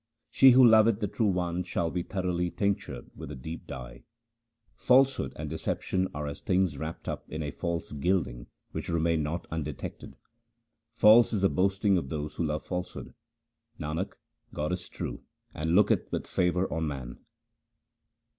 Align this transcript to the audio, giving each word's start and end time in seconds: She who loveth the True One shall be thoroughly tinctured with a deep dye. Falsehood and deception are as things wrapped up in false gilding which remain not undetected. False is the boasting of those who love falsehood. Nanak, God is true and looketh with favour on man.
She 0.31 0.49
who 0.49 0.65
loveth 0.67 0.99
the 0.99 1.07
True 1.07 1.27
One 1.27 1.61
shall 1.61 1.91
be 1.91 2.01
thoroughly 2.01 2.49
tinctured 2.49 3.11
with 3.15 3.29
a 3.29 3.35
deep 3.35 3.67
dye. 3.67 4.03
Falsehood 4.75 5.31
and 5.35 5.47
deception 5.47 6.07
are 6.11 6.25
as 6.25 6.41
things 6.41 6.75
wrapped 6.75 7.07
up 7.07 7.29
in 7.29 7.47
false 7.51 7.91
gilding 7.91 8.47
which 8.71 8.89
remain 8.89 9.21
not 9.21 9.45
undetected. 9.51 10.15
False 10.91 11.33
is 11.33 11.43
the 11.43 11.49
boasting 11.49 11.99
of 11.99 12.09
those 12.09 12.33
who 12.33 12.43
love 12.43 12.63
falsehood. 12.65 13.13
Nanak, 13.79 14.13
God 14.55 14.71
is 14.71 14.89
true 14.89 15.21
and 15.53 15.75
looketh 15.75 16.11
with 16.11 16.25
favour 16.25 16.65
on 16.73 16.87
man. 16.87 17.19